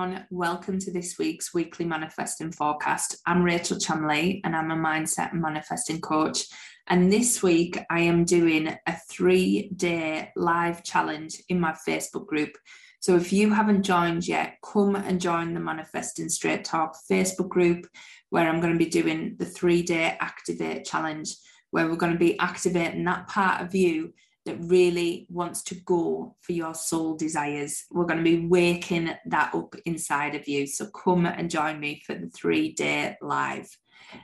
Everyone. 0.00 0.26
Welcome 0.30 0.78
to 0.78 0.90
this 0.90 1.18
week's 1.18 1.52
weekly 1.52 1.84
manifesting 1.84 2.52
forecast. 2.52 3.18
I'm 3.26 3.42
Rachel 3.42 3.76
Chamley, 3.76 4.40
and 4.44 4.56
I'm 4.56 4.70
a 4.70 4.74
mindset 4.74 5.32
and 5.32 5.42
manifesting 5.42 6.00
coach. 6.00 6.46
And 6.86 7.12
this 7.12 7.42
week, 7.42 7.78
I 7.90 8.00
am 8.00 8.24
doing 8.24 8.68
a 8.86 8.96
three 9.10 9.68
day 9.76 10.30
live 10.36 10.82
challenge 10.84 11.42
in 11.50 11.60
my 11.60 11.74
Facebook 11.86 12.26
group. 12.26 12.56
So 13.00 13.14
if 13.16 13.30
you 13.30 13.52
haven't 13.52 13.82
joined 13.82 14.26
yet, 14.26 14.56
come 14.64 14.96
and 14.96 15.20
join 15.20 15.52
the 15.52 15.60
Manifesting 15.60 16.30
Straight 16.30 16.64
Talk 16.64 16.96
Facebook 17.10 17.50
group 17.50 17.86
where 18.30 18.48
I'm 18.48 18.60
going 18.60 18.72
to 18.72 18.78
be 18.78 18.90
doing 18.90 19.36
the 19.38 19.44
three 19.44 19.82
day 19.82 20.16
activate 20.18 20.86
challenge, 20.86 21.34
where 21.72 21.88
we're 21.88 21.96
going 21.96 22.14
to 22.14 22.18
be 22.18 22.38
activating 22.38 23.04
that 23.04 23.28
part 23.28 23.60
of 23.60 23.74
you 23.74 24.14
that 24.50 24.58
really 24.68 25.26
wants 25.30 25.62
to 25.62 25.76
go 25.76 26.34
for 26.40 26.52
your 26.52 26.74
soul 26.74 27.14
desires. 27.14 27.84
We're 27.92 28.04
going 28.04 28.18
to 28.18 28.24
be 28.24 28.46
waking 28.48 29.14
that 29.26 29.54
up 29.54 29.76
inside 29.84 30.34
of 30.34 30.48
you. 30.48 30.66
So 30.66 30.86
come 30.86 31.24
and 31.24 31.48
join 31.48 31.78
me 31.78 32.02
for 32.04 32.16
the 32.16 32.28
three 32.28 32.72
day 32.72 33.16
live. 33.22 33.68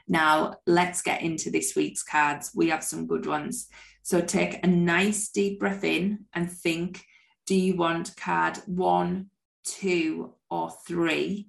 Now, 0.08 0.54
let's 0.66 1.00
get 1.00 1.22
into 1.22 1.48
this 1.50 1.76
week's 1.76 2.02
cards. 2.02 2.50
We 2.56 2.70
have 2.70 2.82
some 2.82 3.06
good 3.06 3.24
ones. 3.24 3.68
So 4.02 4.20
take 4.20 4.64
a 4.64 4.66
nice 4.66 5.28
deep 5.28 5.60
breath 5.60 5.84
in 5.84 6.24
and 6.34 6.50
think 6.50 7.04
do 7.46 7.54
you 7.54 7.76
want 7.76 8.16
card 8.16 8.58
one, 8.66 9.30
two, 9.64 10.34
or 10.50 10.72
three? 10.88 11.46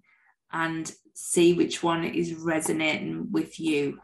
And 0.52 0.94
see 1.16 1.54
which 1.54 1.82
one 1.82 2.04
is 2.04 2.36
resonating 2.36 3.32
with 3.32 3.60
you. 3.60 3.98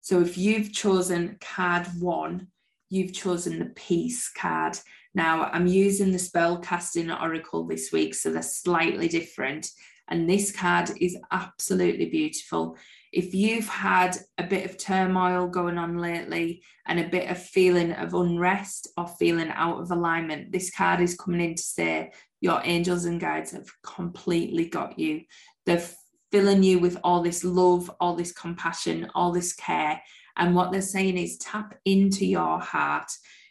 So 0.00 0.20
if 0.20 0.36
you've 0.36 0.72
chosen 0.72 1.38
card 1.40 1.86
one, 2.00 2.48
you've 2.92 3.12
chosen 3.12 3.58
the 3.58 3.72
peace 3.74 4.30
card. 4.30 4.78
Now 5.14 5.44
I'm 5.44 5.66
using 5.66 6.12
the 6.12 6.18
spell 6.18 6.58
casting 6.58 7.10
oracle 7.10 7.66
this 7.66 7.90
week, 7.92 8.14
so 8.14 8.30
they're 8.30 8.42
slightly 8.42 9.08
different. 9.08 9.68
And 10.08 10.28
this 10.28 10.52
card 10.52 10.90
is 11.00 11.16
absolutely 11.30 12.06
beautiful 12.06 12.76
if 13.12 13.34
you've 13.34 13.68
had 13.68 14.16
a 14.38 14.42
bit 14.42 14.64
of 14.64 14.78
turmoil 14.78 15.46
going 15.46 15.76
on 15.76 15.98
lately 15.98 16.62
and 16.86 16.98
a 16.98 17.08
bit 17.08 17.30
of 17.30 17.38
feeling 17.38 17.92
of 17.92 18.14
unrest 18.14 18.88
or 18.96 19.06
feeling 19.06 19.50
out 19.50 19.80
of 19.80 19.90
alignment, 19.90 20.50
this 20.50 20.70
card 20.70 21.00
is 21.00 21.14
coming 21.14 21.42
in 21.42 21.54
to 21.54 21.62
say 21.62 22.10
your 22.40 22.62
angels 22.64 23.04
and 23.04 23.20
guides 23.20 23.52
have 23.52 23.68
completely 23.82 24.66
got 24.66 24.98
you. 24.98 25.22
They're 25.66 25.86
filling 26.32 26.62
you 26.62 26.78
with 26.78 26.96
all 27.04 27.22
this 27.22 27.44
love, 27.44 27.90
all 28.00 28.16
this 28.16 28.32
compassion, 28.32 29.10
all 29.14 29.30
this 29.30 29.52
care. 29.52 30.00
And 30.36 30.54
what 30.54 30.72
they're 30.72 30.82
saying 30.82 31.18
is 31.18 31.38
tap 31.38 31.78
into 31.84 32.24
your 32.24 32.58
heart. 32.58 33.10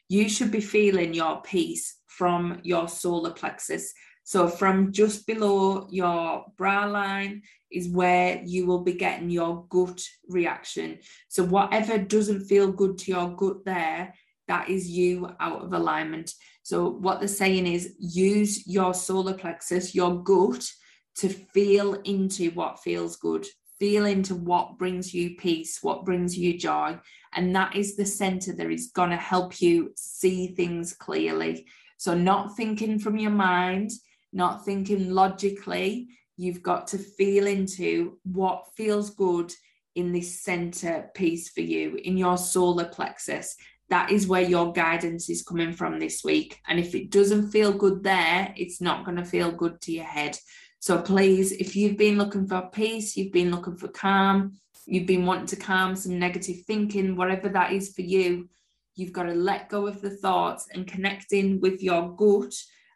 You 0.09 0.27
should 0.29 0.51
be 0.51 0.61
feeling 0.61 1.13
your 1.13 1.41
peace 1.41 1.97
from 2.07 2.59
your 2.63 2.87
solar 2.87 3.31
plexus. 3.31 3.93
So, 4.23 4.47
from 4.47 4.91
just 4.91 5.25
below 5.25 5.87
your 5.89 6.45
bra 6.57 6.85
line, 6.85 7.41
is 7.71 7.89
where 7.89 8.41
you 8.43 8.65
will 8.65 8.83
be 8.83 8.93
getting 8.93 9.29
your 9.29 9.65
gut 9.69 10.01
reaction. 10.27 10.99
So, 11.29 11.43
whatever 11.43 11.97
doesn't 11.97 12.45
feel 12.45 12.71
good 12.71 12.97
to 12.99 13.11
your 13.11 13.35
gut 13.35 13.65
there, 13.65 14.13
that 14.47 14.69
is 14.69 14.89
you 14.89 15.29
out 15.39 15.63
of 15.63 15.73
alignment. 15.73 16.33
So, 16.63 16.89
what 16.89 17.19
they're 17.19 17.27
saying 17.27 17.67
is 17.67 17.95
use 17.97 18.67
your 18.67 18.93
solar 18.93 19.33
plexus, 19.33 19.95
your 19.95 20.21
gut, 20.23 20.69
to 21.15 21.29
feel 21.29 21.93
into 22.03 22.51
what 22.51 22.79
feels 22.79 23.17
good, 23.17 23.45
feel 23.81 24.05
into 24.05 24.35
what 24.35 24.77
brings 24.77 25.11
you 25.11 25.35
peace, 25.37 25.79
what 25.81 26.05
brings 26.05 26.37
you 26.37 26.55
joy. 26.55 26.95
And 27.33 27.55
that 27.55 27.75
is 27.75 27.95
the 27.95 28.05
center 28.05 28.53
that 28.53 28.69
is 28.69 28.91
going 28.93 29.09
to 29.09 29.17
help 29.17 29.59
you 29.59 29.91
see 29.95 30.49
things 30.49 30.93
clearly. 30.93 31.65
So, 31.97 32.13
not 32.13 32.55
thinking 32.55 32.99
from 32.99 33.17
your 33.17 33.31
mind, 33.31 33.89
not 34.31 34.63
thinking 34.63 35.09
logically, 35.09 36.09
you've 36.37 36.61
got 36.61 36.85
to 36.89 36.99
feel 36.99 37.47
into 37.47 38.19
what 38.21 38.67
feels 38.77 39.09
good 39.15 39.51
in 39.95 40.11
this 40.11 40.41
center 40.41 41.09
piece 41.15 41.49
for 41.49 41.61
you, 41.61 41.95
in 41.95 42.17
your 42.17 42.37
solar 42.37 42.85
plexus. 42.85 43.55
That 43.91 44.09
is 44.09 44.25
where 44.25 44.41
your 44.41 44.73
guidance 44.73 45.29
is 45.29 45.43
coming 45.43 45.73
from 45.73 45.99
this 45.99 46.23
week. 46.23 46.59
And 46.67 46.79
if 46.79 46.95
it 46.95 47.11
doesn't 47.11 47.51
feel 47.51 47.71
good 47.71 48.03
there, 48.03 48.53
it's 48.57 48.81
not 48.81 49.05
going 49.05 49.17
to 49.17 49.25
feel 49.25 49.51
good 49.51 49.79
to 49.81 49.91
your 49.91 50.05
head. 50.05 50.37
So 50.79 50.99
please, 50.99 51.51
if 51.51 51.75
you've 51.75 51.97
been 51.97 52.17
looking 52.17 52.47
for 52.47 52.69
peace, 52.71 53.15
you've 53.15 53.33
been 53.33 53.51
looking 53.51 53.77
for 53.77 53.89
calm, 53.89 54.53
you've 54.87 55.05
been 55.05 55.27
wanting 55.27 55.45
to 55.47 55.55
calm 55.57 55.95
some 55.95 56.17
negative 56.17 56.61
thinking, 56.65 57.15
whatever 57.15 57.49
that 57.49 57.73
is 57.73 57.93
for 57.93 58.01
you, 58.01 58.49
you've 58.95 59.13
got 59.13 59.23
to 59.23 59.33
let 59.33 59.69
go 59.69 59.85
of 59.87 60.01
the 60.01 60.09
thoughts 60.09 60.67
and 60.73 60.87
connect 60.87 61.33
in 61.33 61.59
with 61.59 61.83
your 61.83 62.15
gut 62.15 62.53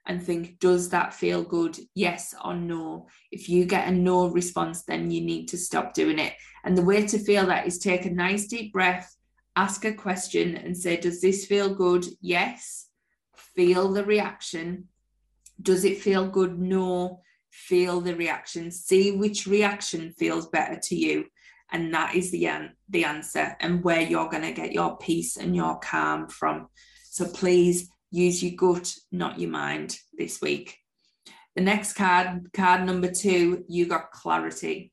and 0.08 0.24
think, 0.24 0.60
does 0.60 0.90
that 0.90 1.14
feel 1.14 1.44
good? 1.44 1.78
Yes 1.94 2.34
or 2.44 2.54
no? 2.54 3.08
If 3.32 3.50
you 3.50 3.66
get 3.66 3.88
a 3.88 3.92
no 3.92 4.28
response, 4.28 4.84
then 4.84 5.12
you 5.12 5.22
need 5.22 5.48
to 5.50 5.58
stop 5.58 5.94
doing 5.94 6.20
it. 6.20 6.34
And 6.64 6.78
the 6.78 6.84
way 6.84 7.06
to 7.06 7.20
feel 7.20 7.48
that 7.48 7.68
is 7.68 7.80
take 7.80 8.06
a 8.06 8.10
nice 8.12 8.48
deep 8.48 8.72
breath, 8.72 9.16
ask 9.56 9.86
a 9.86 9.94
question, 9.94 10.58
and 10.58 10.76
say, 10.78 10.98
does 10.98 11.22
this 11.22 11.46
feel 11.46 11.74
good? 11.74 12.06
Yes. 12.22 12.88
Feel 13.56 13.94
the 13.94 14.04
reaction. 14.04 14.90
Does 15.62 15.86
it 15.86 16.02
feel 16.02 16.28
good? 16.28 16.60
No. 16.60 17.22
Feel 17.50 18.02
the 18.02 18.16
reaction. 18.16 18.72
See 18.72 19.12
which 19.12 19.48
reaction 19.48 20.12
feels 20.12 20.48
better 20.48 20.80
to 20.84 20.96
you. 20.96 21.26
And 21.72 21.94
that 21.94 22.16
is 22.16 22.32
the, 22.32 22.48
an- 22.48 22.76
the 22.90 23.06
answer 23.06 23.56
and 23.60 23.84
where 23.84 24.02
you're 24.02 24.30
going 24.30 24.44
to 24.44 24.52
get 24.52 24.74
your 24.74 24.98
peace 24.98 25.38
and 25.38 25.56
your 25.56 25.80
calm 25.80 26.28
from. 26.28 26.68
So 27.10 27.26
please 27.26 27.90
use 28.12 28.44
your 28.44 28.56
gut, 28.56 28.94
not 29.12 29.40
your 29.40 29.50
mind 29.50 29.98
this 30.18 30.42
week. 30.42 30.78
The 31.56 31.62
next 31.62 31.94
card, 31.94 32.50
card 32.54 32.86
number 32.86 33.10
two, 33.10 33.64
you 33.70 33.88
got 33.88 34.12
clarity. 34.12 34.92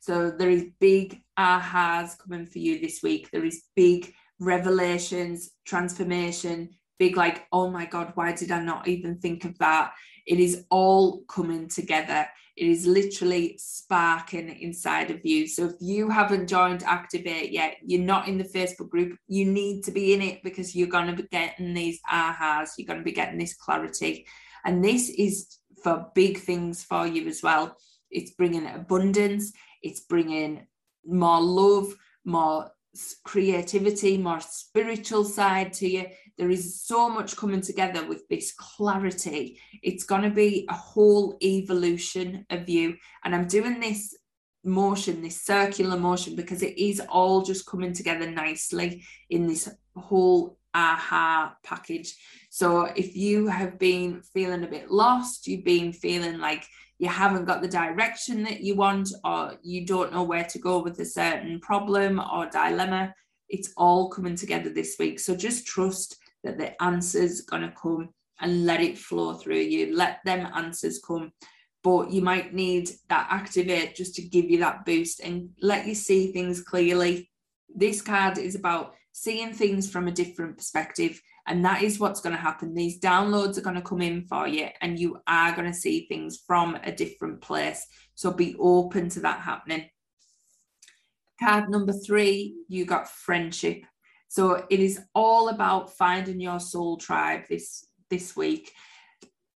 So 0.00 0.32
there 0.32 0.50
is 0.50 0.66
big 0.80 1.21
ahas 1.38 2.18
coming 2.18 2.46
for 2.46 2.58
you 2.58 2.80
this 2.80 3.02
week. 3.02 3.30
There 3.30 3.44
is 3.44 3.64
big 3.74 4.12
revelations, 4.38 5.50
transformation, 5.64 6.70
big 6.98 7.16
like, 7.16 7.46
oh 7.52 7.70
my 7.70 7.86
God, 7.86 8.12
why 8.14 8.32
did 8.32 8.50
I 8.50 8.62
not 8.62 8.88
even 8.88 9.18
think 9.18 9.44
of 9.44 9.58
that? 9.58 9.92
It 10.26 10.38
is 10.38 10.64
all 10.70 11.22
coming 11.22 11.68
together. 11.68 12.26
It 12.56 12.66
is 12.66 12.86
literally 12.86 13.56
sparking 13.58 14.48
inside 14.48 15.10
of 15.10 15.24
you. 15.24 15.48
So 15.48 15.66
if 15.66 15.72
you 15.80 16.10
haven't 16.10 16.48
joined 16.48 16.82
Activate 16.82 17.50
yet, 17.50 17.78
you're 17.82 18.02
not 18.02 18.28
in 18.28 18.36
the 18.36 18.44
Facebook 18.44 18.90
group, 18.90 19.16
you 19.26 19.46
need 19.46 19.82
to 19.84 19.90
be 19.90 20.12
in 20.12 20.20
it 20.20 20.42
because 20.44 20.76
you're 20.76 20.88
going 20.88 21.06
to 21.06 21.22
be 21.22 21.28
getting 21.30 21.72
these 21.72 21.98
ahas, 22.10 22.70
you're 22.76 22.86
going 22.86 23.00
to 23.00 23.04
be 23.04 23.12
getting 23.12 23.38
this 23.38 23.54
clarity. 23.54 24.26
And 24.64 24.84
this 24.84 25.08
is 25.08 25.58
for 25.82 26.08
big 26.14 26.38
things 26.38 26.84
for 26.84 27.06
you 27.06 27.26
as 27.26 27.42
well. 27.42 27.76
It's 28.10 28.32
bringing 28.32 28.66
abundance, 28.66 29.52
it's 29.82 30.00
bringing 30.00 30.66
more 31.04 31.40
love, 31.40 31.94
more 32.24 32.70
creativity, 33.24 34.18
more 34.18 34.40
spiritual 34.40 35.24
side 35.24 35.72
to 35.72 35.88
you. 35.88 36.06
There 36.36 36.50
is 36.50 36.82
so 36.82 37.08
much 37.08 37.36
coming 37.36 37.60
together 37.60 38.06
with 38.06 38.26
this 38.28 38.52
clarity. 38.52 39.58
It's 39.82 40.04
going 40.04 40.22
to 40.22 40.30
be 40.30 40.66
a 40.68 40.74
whole 40.74 41.36
evolution 41.42 42.46
of 42.50 42.68
you. 42.68 42.96
And 43.24 43.34
I'm 43.34 43.46
doing 43.46 43.80
this 43.80 44.16
motion, 44.64 45.22
this 45.22 45.42
circular 45.42 45.98
motion, 45.98 46.36
because 46.36 46.62
it 46.62 46.78
is 46.78 47.00
all 47.08 47.42
just 47.42 47.66
coming 47.66 47.92
together 47.92 48.30
nicely 48.30 49.04
in 49.30 49.46
this 49.46 49.68
whole 49.96 50.58
aha 50.74 51.54
package. 51.64 52.14
So 52.50 52.84
if 52.96 53.16
you 53.16 53.46
have 53.46 53.78
been 53.78 54.22
feeling 54.34 54.64
a 54.64 54.68
bit 54.68 54.90
lost, 54.90 55.46
you've 55.46 55.64
been 55.64 55.92
feeling 55.92 56.38
like 56.38 56.64
you 57.02 57.08
haven't 57.08 57.46
got 57.46 57.60
the 57.60 57.66
direction 57.66 58.44
that 58.44 58.60
you 58.60 58.76
want, 58.76 59.12
or 59.24 59.54
you 59.60 59.84
don't 59.84 60.12
know 60.12 60.22
where 60.22 60.44
to 60.44 60.58
go 60.60 60.78
with 60.78 61.00
a 61.00 61.04
certain 61.04 61.58
problem 61.58 62.20
or 62.20 62.46
dilemma, 62.46 63.12
it's 63.48 63.72
all 63.76 64.08
coming 64.08 64.36
together 64.36 64.70
this 64.70 64.94
week. 65.00 65.18
So 65.18 65.34
just 65.34 65.66
trust 65.66 66.16
that 66.44 66.58
the 66.58 66.80
answers 66.80 67.40
going 67.40 67.62
to 67.62 67.72
come 67.72 68.10
and 68.40 68.66
let 68.66 68.80
it 68.80 68.96
flow 68.96 69.34
through 69.34 69.56
you. 69.56 69.96
Let 69.96 70.20
them 70.24 70.48
answers 70.54 71.00
come. 71.04 71.32
But 71.82 72.12
you 72.12 72.22
might 72.22 72.54
need 72.54 72.88
that 73.08 73.26
activate 73.30 73.96
just 73.96 74.14
to 74.14 74.22
give 74.22 74.48
you 74.48 74.60
that 74.60 74.84
boost 74.84 75.18
and 75.18 75.50
let 75.60 75.88
you 75.88 75.96
see 75.96 76.30
things 76.30 76.62
clearly. 76.62 77.28
This 77.74 78.00
card 78.00 78.38
is 78.38 78.54
about 78.54 78.94
seeing 79.10 79.52
things 79.52 79.90
from 79.90 80.06
a 80.06 80.12
different 80.12 80.56
perspective 80.56 81.20
And 81.46 81.64
that 81.64 81.82
is 81.82 81.98
what's 81.98 82.20
going 82.20 82.36
to 82.36 82.40
happen. 82.40 82.72
These 82.72 83.00
downloads 83.00 83.58
are 83.58 83.62
going 83.62 83.76
to 83.76 83.82
come 83.82 84.00
in 84.00 84.26
for 84.26 84.46
you, 84.46 84.68
and 84.80 84.98
you 84.98 85.18
are 85.26 85.54
going 85.54 85.66
to 85.66 85.76
see 85.76 86.06
things 86.06 86.40
from 86.46 86.76
a 86.84 86.92
different 86.92 87.40
place. 87.40 87.84
So 88.14 88.30
be 88.30 88.54
open 88.60 89.08
to 89.10 89.20
that 89.20 89.40
happening. 89.40 89.88
Card 91.42 91.68
number 91.68 91.92
three, 91.92 92.54
you 92.68 92.84
got 92.84 93.10
friendship. 93.10 93.82
So 94.28 94.64
it 94.70 94.78
is 94.78 95.00
all 95.14 95.48
about 95.48 95.96
finding 95.96 96.40
your 96.40 96.60
soul 96.60 96.96
tribe 96.96 97.42
this 97.48 97.84
this 98.08 98.36
week. 98.36 98.70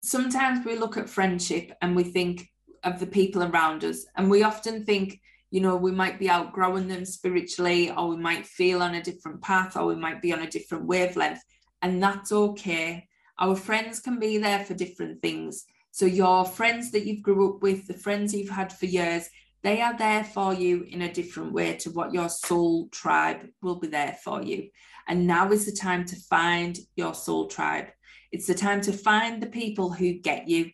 Sometimes 0.01 0.65
we 0.65 0.75
look 0.75 0.97
at 0.97 1.09
friendship 1.09 1.71
and 1.81 1.95
we 1.95 2.03
think 2.03 2.49
of 2.83 2.99
the 2.99 3.07
people 3.07 3.43
around 3.43 3.83
us, 3.83 4.05
and 4.15 4.29
we 4.29 4.43
often 4.43 4.85
think, 4.85 5.19
you 5.51 5.61
know, 5.61 5.75
we 5.75 5.91
might 5.91 6.17
be 6.17 6.29
outgrowing 6.29 6.87
them 6.87 7.05
spiritually, 7.05 7.91
or 7.91 8.07
we 8.09 8.17
might 8.17 8.45
feel 8.45 8.81
on 8.81 8.95
a 8.95 9.03
different 9.03 9.41
path, 9.41 9.77
or 9.77 9.85
we 9.85 9.95
might 9.95 10.21
be 10.21 10.33
on 10.33 10.41
a 10.41 10.49
different 10.49 10.85
wavelength 10.85 11.41
and 11.85 12.01
that's 12.01 12.31
okay. 12.31 13.07
Our 13.37 13.55
friends 13.55 13.99
can 13.99 14.19
be 14.19 14.39
there 14.39 14.65
for 14.65 14.73
different 14.73 15.21
things. 15.21 15.65
So 15.91 16.07
your 16.07 16.43
friends 16.43 16.89
that 16.91 17.05
you've 17.05 17.21
grew 17.21 17.53
up 17.53 17.61
with, 17.61 17.85
the 17.85 17.93
friends 17.93 18.33
you've 18.33 18.49
had 18.49 18.73
for 18.73 18.87
years, 18.87 19.29
they 19.61 19.83
are 19.83 19.95
there 19.95 20.23
for 20.23 20.51
you 20.51 20.81
in 20.89 21.03
a 21.03 21.13
different 21.13 21.53
way 21.53 21.75
to 21.75 21.91
what 21.91 22.11
your 22.11 22.27
soul 22.27 22.89
tribe 22.89 23.47
will 23.61 23.75
be 23.75 23.85
there 23.87 24.17
for 24.23 24.41
you. 24.41 24.69
And 25.07 25.27
now 25.27 25.51
is 25.51 25.67
the 25.67 25.77
time 25.79 26.05
to 26.05 26.15
find 26.15 26.75
your 26.95 27.13
soul 27.13 27.49
tribe. 27.49 27.89
It's 28.31 28.47
the 28.47 28.55
time 28.55 28.81
to 28.81 28.91
find 28.91 29.39
the 29.39 29.53
people 29.61 29.91
who 29.91 30.13
get 30.13 30.47
you. 30.47 30.71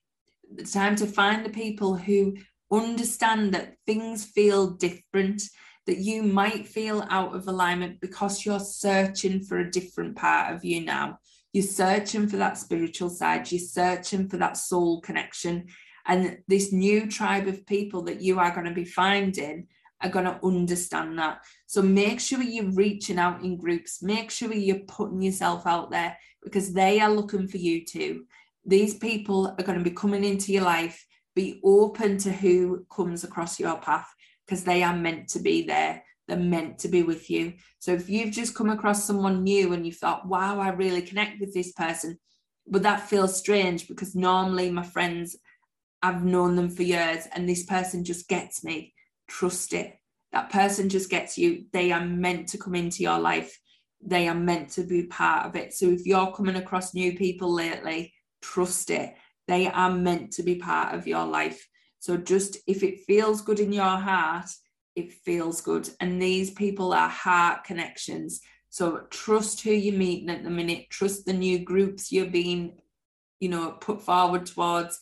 The 0.55 0.63
time 0.63 0.95
to 0.95 1.05
find 1.05 1.45
the 1.45 1.49
people 1.49 1.93
who 1.95 2.37
understand 2.71 3.53
that 3.53 3.75
things 3.85 4.23
feel 4.23 4.69
different 4.69 5.43
that 5.87 5.97
you 5.97 6.23
might 6.23 6.67
feel 6.67 7.05
out 7.09 7.35
of 7.35 7.47
alignment 7.47 7.99
because 8.01 8.45
you're 8.45 8.59
searching 8.59 9.41
for 9.41 9.59
a 9.59 9.71
different 9.71 10.15
part 10.15 10.53
of 10.53 10.63
you 10.63 10.81
now. 10.85 11.17
You're 11.53 11.63
searching 11.63 12.27
for 12.27 12.37
that 12.37 12.57
spiritual 12.57 13.09
side, 13.09 13.51
you're 13.51 13.59
searching 13.59 14.29
for 14.29 14.37
that 14.37 14.57
soul 14.57 15.01
connection. 15.01 15.67
And 16.05 16.37
this 16.47 16.71
new 16.71 17.09
tribe 17.09 17.47
of 17.47 17.65
people 17.65 18.03
that 18.03 18.21
you 18.21 18.39
are 18.39 18.51
going 18.51 18.67
to 18.67 18.73
be 18.73 18.85
finding 18.85 19.67
are 20.01 20.09
going 20.09 20.25
to 20.25 20.39
understand 20.43 21.19
that. 21.19 21.39
So 21.67 21.81
make 21.81 22.19
sure 22.19 22.41
you're 22.41 22.71
reaching 22.71 23.19
out 23.19 23.43
in 23.43 23.57
groups, 23.57 24.01
make 24.01 24.31
sure 24.31 24.53
you're 24.53 24.79
putting 24.87 25.21
yourself 25.21 25.67
out 25.67 25.91
there 25.91 26.17
because 26.43 26.73
they 26.73 26.99
are 26.99 27.11
looking 27.11 27.47
for 27.47 27.57
you 27.57 27.85
too. 27.85 28.25
These 28.65 28.95
people 28.95 29.47
are 29.47 29.63
going 29.63 29.77
to 29.77 29.83
be 29.83 29.95
coming 29.95 30.23
into 30.23 30.53
your 30.53 30.63
life. 30.63 31.05
Be 31.35 31.59
open 31.63 32.17
to 32.19 32.31
who 32.31 32.85
comes 32.93 33.23
across 33.23 33.59
your 33.59 33.77
path 33.77 34.11
because 34.51 34.65
they 34.65 34.83
are 34.83 34.93
meant 34.93 35.29
to 35.29 35.39
be 35.39 35.61
there. 35.61 36.03
They're 36.27 36.35
meant 36.35 36.79
to 36.79 36.89
be 36.89 37.03
with 37.03 37.29
you. 37.29 37.53
So 37.79 37.93
if 37.93 38.09
you've 38.09 38.33
just 38.33 38.53
come 38.53 38.69
across 38.69 39.05
someone 39.05 39.45
new 39.45 39.71
and 39.71 39.85
you 39.85 39.93
thought, 39.93 40.27
wow, 40.27 40.59
I 40.59 40.71
really 40.71 41.01
connect 41.01 41.39
with 41.39 41.53
this 41.53 41.71
person, 41.71 42.19
but 42.67 42.83
that 42.83 43.07
feels 43.07 43.39
strange 43.39 43.87
because 43.87 44.13
normally 44.13 44.69
my 44.69 44.83
friends, 44.83 45.37
I've 46.01 46.25
known 46.25 46.57
them 46.57 46.69
for 46.69 46.83
years 46.83 47.29
and 47.33 47.47
this 47.47 47.63
person 47.63 48.03
just 48.03 48.27
gets 48.27 48.61
me. 48.61 48.93
Trust 49.29 49.71
it. 49.71 49.95
That 50.33 50.49
person 50.49 50.89
just 50.89 51.09
gets 51.09 51.37
you. 51.37 51.63
They 51.71 51.93
are 51.93 52.05
meant 52.05 52.49
to 52.49 52.57
come 52.57 52.75
into 52.75 53.03
your 53.03 53.19
life. 53.19 53.57
They 54.01 54.27
are 54.27 54.35
meant 54.35 54.71
to 54.71 54.83
be 54.83 55.03
part 55.03 55.45
of 55.45 55.55
it. 55.55 55.71
So 55.73 55.85
if 55.85 56.05
you're 56.05 56.33
coming 56.33 56.57
across 56.57 56.93
new 56.93 57.15
people 57.15 57.53
lately, 57.53 58.13
trust 58.41 58.89
it. 58.89 59.13
They 59.47 59.67
are 59.67 59.91
meant 59.91 60.33
to 60.33 60.43
be 60.43 60.55
part 60.55 60.93
of 60.93 61.07
your 61.07 61.25
life. 61.25 61.65
So 62.01 62.17
just 62.17 62.57
if 62.65 62.81
it 62.81 63.05
feels 63.05 63.41
good 63.41 63.59
in 63.59 63.71
your 63.71 63.83
heart, 63.85 64.49
it 64.95 65.13
feels 65.13 65.61
good. 65.61 65.87
And 65.99 66.19
these 66.19 66.49
people 66.49 66.93
are 66.93 67.07
heart 67.07 67.63
connections. 67.63 68.41
So 68.69 69.03
trust 69.11 69.61
who 69.61 69.69
you're 69.69 69.95
meeting 69.95 70.31
at 70.31 70.43
the 70.43 70.49
minute, 70.49 70.89
trust 70.89 71.25
the 71.25 71.33
new 71.33 71.59
groups 71.59 72.11
you're 72.11 72.25
being, 72.25 72.79
you 73.39 73.49
know, 73.49 73.73
put 73.79 74.01
forward 74.01 74.47
towards. 74.47 74.99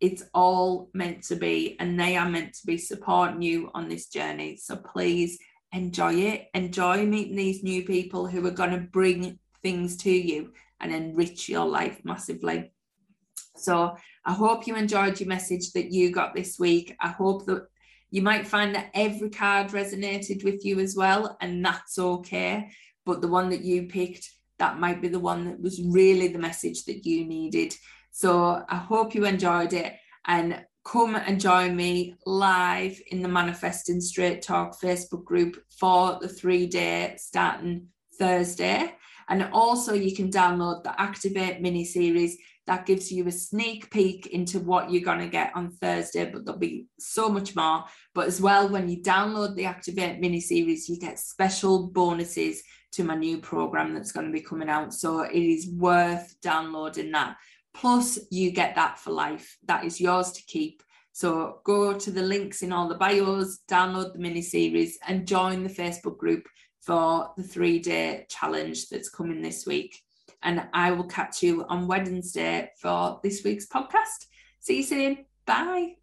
It's 0.00 0.22
all 0.32 0.88
meant 0.94 1.24
to 1.24 1.36
be, 1.36 1.76
and 1.78 2.00
they 2.00 2.16
are 2.16 2.30
meant 2.30 2.54
to 2.54 2.66
be 2.66 2.78
supporting 2.78 3.42
you 3.42 3.70
on 3.74 3.90
this 3.90 4.08
journey. 4.08 4.56
So 4.56 4.76
please 4.76 5.38
enjoy 5.72 6.14
it. 6.14 6.48
Enjoy 6.54 7.04
meeting 7.04 7.36
these 7.36 7.62
new 7.62 7.84
people 7.84 8.26
who 8.26 8.46
are 8.46 8.52
going 8.52 8.70
to 8.70 8.78
bring 8.78 9.38
things 9.62 9.98
to 9.98 10.10
you 10.10 10.54
and 10.80 10.94
enrich 10.94 11.46
your 11.46 11.66
life 11.66 12.00
massively. 12.04 12.72
So 13.58 13.96
I 14.24 14.32
hope 14.32 14.66
you 14.66 14.76
enjoyed 14.76 15.18
your 15.20 15.28
message 15.28 15.72
that 15.72 15.90
you 15.92 16.10
got 16.10 16.34
this 16.34 16.58
week. 16.58 16.96
I 17.00 17.08
hope 17.08 17.46
that 17.46 17.66
you 18.10 18.22
might 18.22 18.46
find 18.46 18.74
that 18.74 18.90
every 18.94 19.30
card 19.30 19.68
resonated 19.68 20.44
with 20.44 20.64
you 20.64 20.80
as 20.80 20.96
well, 20.96 21.36
and 21.40 21.64
that's 21.64 21.98
okay. 21.98 22.70
But 23.04 23.20
the 23.20 23.28
one 23.28 23.50
that 23.50 23.62
you 23.62 23.88
picked, 23.88 24.30
that 24.58 24.78
might 24.78 25.02
be 25.02 25.08
the 25.08 25.20
one 25.20 25.44
that 25.44 25.60
was 25.60 25.82
really 25.82 26.28
the 26.28 26.38
message 26.38 26.84
that 26.84 27.04
you 27.06 27.24
needed. 27.26 27.74
So 28.10 28.64
I 28.68 28.76
hope 28.76 29.14
you 29.14 29.26
enjoyed 29.26 29.72
it 29.72 29.94
and 30.26 30.64
come 30.84 31.16
and 31.16 31.40
join 31.40 31.76
me 31.76 32.14
live 32.24 33.00
in 33.10 33.22
the 33.22 33.28
Manifesting 33.28 34.00
Straight 34.00 34.40
Talk 34.42 34.80
Facebook 34.80 35.24
group 35.24 35.62
for 35.78 36.18
the 36.20 36.28
three 36.28 36.66
day 36.66 37.14
starting 37.18 37.88
Thursday. 38.18 38.94
And 39.28 39.48
also, 39.52 39.92
you 39.92 40.14
can 40.14 40.30
download 40.30 40.82
the 40.82 40.98
Activate 41.00 41.60
mini 41.60 41.84
series 41.84 42.38
that 42.66 42.86
gives 42.86 43.10
you 43.10 43.26
a 43.26 43.32
sneak 43.32 43.90
peek 43.90 44.26
into 44.26 44.60
what 44.60 44.90
you're 44.90 45.02
going 45.02 45.20
to 45.20 45.28
get 45.28 45.52
on 45.54 45.70
Thursday, 45.70 46.30
but 46.30 46.44
there'll 46.44 46.60
be 46.60 46.86
so 46.98 47.28
much 47.28 47.56
more. 47.56 47.84
But 48.14 48.26
as 48.26 48.40
well, 48.40 48.68
when 48.68 48.88
you 48.88 49.02
download 49.02 49.56
the 49.56 49.64
Activate 49.64 50.20
mini 50.20 50.40
series, 50.40 50.88
you 50.88 50.98
get 50.98 51.18
special 51.18 51.88
bonuses 51.88 52.62
to 52.92 53.04
my 53.04 53.14
new 53.14 53.38
program 53.38 53.94
that's 53.94 54.12
going 54.12 54.26
to 54.26 54.32
be 54.32 54.40
coming 54.40 54.68
out. 54.68 54.92
So 54.92 55.20
it 55.20 55.34
is 55.34 55.68
worth 55.70 56.34
downloading 56.42 57.12
that. 57.12 57.36
Plus, 57.74 58.18
you 58.30 58.50
get 58.50 58.74
that 58.74 58.98
for 58.98 59.12
life. 59.12 59.56
That 59.66 59.84
is 59.84 60.00
yours 60.00 60.32
to 60.32 60.42
keep. 60.46 60.82
So 61.12 61.60
go 61.64 61.94
to 61.94 62.10
the 62.10 62.22
links 62.22 62.62
in 62.62 62.72
all 62.72 62.88
the 62.88 62.94
bios, 62.94 63.60
download 63.68 64.12
the 64.12 64.18
mini 64.18 64.42
series, 64.42 64.98
and 65.06 65.26
join 65.26 65.62
the 65.62 65.68
Facebook 65.68 66.16
group 66.16 66.46
for 66.88 67.30
the 67.36 67.42
three 67.42 67.78
day 67.78 68.24
challenge 68.30 68.88
that's 68.88 69.10
coming 69.10 69.42
this 69.42 69.66
week. 69.66 70.00
And 70.42 70.66
I 70.72 70.90
will 70.90 71.04
catch 71.04 71.42
you 71.42 71.66
on 71.68 71.86
Wednesday 71.86 72.70
for 72.80 73.20
this 73.22 73.44
week's 73.44 73.66
podcast. 73.66 74.24
See 74.60 74.78
you 74.78 74.82
soon. 74.82 75.26
Bye. 75.44 75.96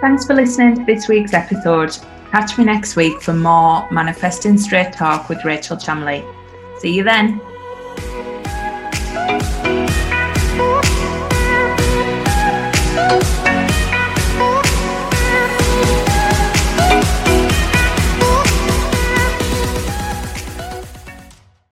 Thanks 0.00 0.26
for 0.26 0.34
listening 0.34 0.76
to 0.76 0.84
this 0.86 1.06
week's 1.06 1.34
episode. 1.34 1.98
Catch 2.30 2.56
me 2.56 2.64
next 2.64 2.96
week 2.96 3.20
for 3.20 3.34
more 3.34 3.86
Manifesting 3.90 4.56
Straight 4.56 4.94
Talk 4.94 5.28
with 5.28 5.44
Rachel 5.44 5.76
Chamley. 5.76 6.24
See 6.80 6.94
you 6.94 7.04
then. 7.04 7.42
Bye. 13.12 13.41